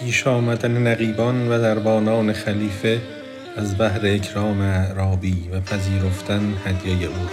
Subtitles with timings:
[0.00, 3.00] پیش آمدن نقیبان و دربانان خلیفه
[3.56, 7.26] از بهر اکرام اعرابی و پذیرفتن هدیه او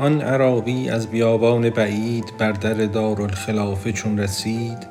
[0.00, 4.86] آن اعرابی از بیابان بعید بر در دارالخلافه چون رسید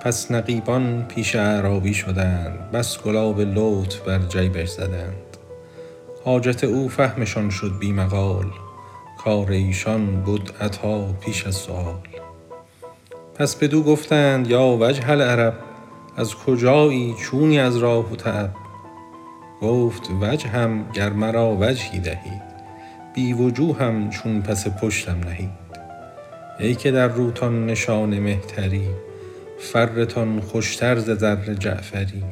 [0.00, 5.36] پس نقیبان پیش اعرابی شدند بس گلاب لطف بر جیبش زدند.
[6.24, 8.46] حاجت او فهمشان شد بی مقال
[9.18, 11.98] کار ایشان بد عطا پیش از سؤال.
[13.34, 15.54] پس بدو گفتند یا وجه العرب
[16.16, 18.50] از کجایی چونی از راه و تعب
[19.62, 22.45] گفت وجهم گر مرا وجهی دهید
[23.16, 25.50] بی وجوهم چون پس پشتم نهید
[26.58, 28.88] ای که در روتان نشان مهتری
[29.58, 32.22] فرتان خوشتر ز زر جعفری.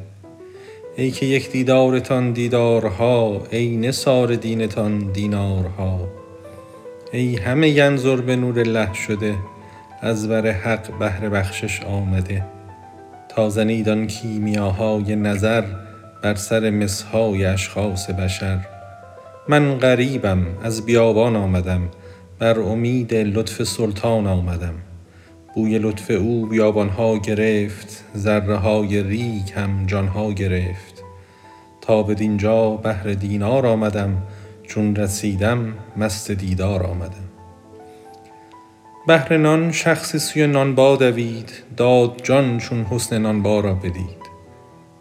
[0.95, 6.07] ای که یک دیدارتان دیدارها ای نثار دینتان دینارها.
[7.11, 9.35] ای همه ینظر به نور الله شده
[10.01, 12.45] از بر حق بهر بخشش آمده.
[13.29, 15.63] تا زنید آن کیمیاهای نظر
[16.21, 18.74] بر سر مسهای اشخاص بشر.
[19.49, 21.81] من غریبم از بیابان آمدم
[22.39, 24.73] بر امید لطف سلطان آمدم.
[25.55, 31.03] بوی لطف او بیابان ها گرفت ذره های ریگ هم جان ها گرفت.
[31.81, 34.17] تا بدین جا بهر دینار آمدم
[34.63, 37.25] چون رسیدم مست دیدار آمدم.
[39.07, 44.25] بهر نان شخصی سوی نانبا دوید داد جان چون حسن نانبا را بدید.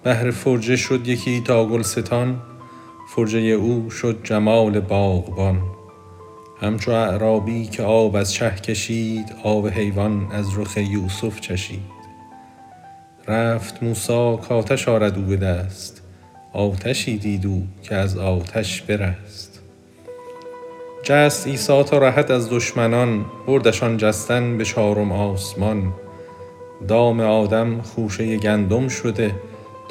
[0.03, 2.41] بهر فرجه شد یکی تا گلستان
[3.07, 5.63] فرجه او شد جمال باغبان.
[6.61, 11.95] همچو اعرابی که آب از چه کشید آب حیوان از رخ یوسف چشید.
[13.29, 16.03] رفت موسی کآتش آرد او به دست
[16.53, 19.61] آتشی دید او که از آتش برست.
[21.03, 25.93] جست عیسی تا رهد از دشمنان بردشان جستن به چارم آسمان.
[26.89, 29.35] دام آدم خوشه گندم شده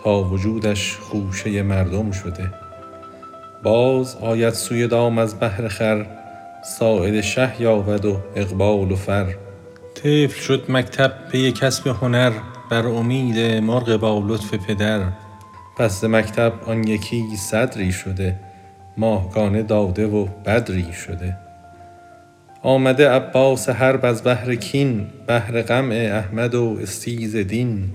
[0.03, 2.62] تا وجودش خوشه مردم شده.
[3.63, 6.05] باز آید سوی دام از بهر خور
[6.63, 9.35] ساعد شه یابد و اقبال و فر.
[9.95, 12.31] طفل شد مکتب پی کسب هنر
[12.71, 15.01] بر امید مرغ با لطف پدر.
[15.77, 18.39] پس ز مکتب آن یکی صدری شده
[18.97, 21.37] ماهگانه داده و بدری شده.
[22.63, 27.93] آمده عباس حرب از بهر کین بهر قمع احمد و استیز دین.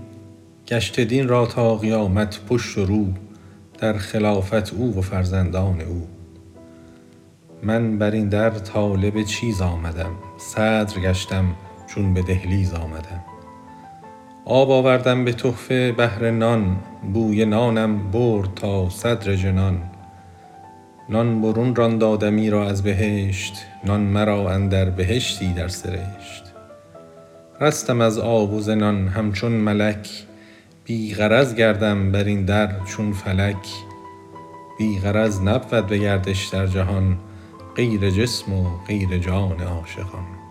[0.69, 3.07] گشته دین را تا قیامت پشت و رو.
[3.78, 6.06] در خلافت او و فرزندان او.
[7.62, 11.44] من بر این در طالب چیز آمدم صدر گشتم
[11.87, 13.25] چون به دهلیز آمدم.
[14.44, 16.77] آب آوردم به تحفه بهر نان
[17.12, 19.83] بوی نانم برد تا صدر جنان.
[21.09, 26.45] نان برون راند آدمی را از بهشت نان مرا اندر بهشتی در سرشت.
[27.60, 30.09] رستم از آب و ز نان همچون ملک
[30.88, 33.69] بی غرض گردم بر این در چون فلک.
[34.78, 37.19] بی غرض نبود به گردش در جهان
[37.76, 40.47] غیر جسم و غیر جان عاشقان.